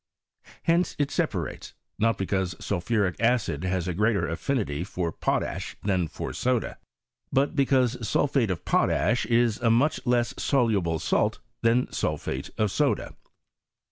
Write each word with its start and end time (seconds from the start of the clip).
Hence 0.63 0.95
it 0.97 1.11
separates; 1.11 1.75
not 1.99 2.17
because 2.17 2.55
sulphuric 2.59 3.15
acid 3.19 3.63
has 3.63 3.87
a 3.87 3.93
greater 3.93 4.27
affinity 4.27 4.83
for 4.83 5.11
potash 5.11 5.75
than 5.83 6.07
for 6.07 6.33
soda, 6.33 6.79
but 7.31 7.55
because 7.55 7.97
sulphate 8.09 8.49
of 8.49 8.65
potash 8.65 9.27
is 9.27 9.59
a 9.59 9.69
much 9.69 9.99
less 10.03 10.33
soluble 10.39 10.97
salt 10.97 11.37
than 11.61 11.91
sulphate 11.91 12.49
of 12.57 12.71
soda. 12.71 13.13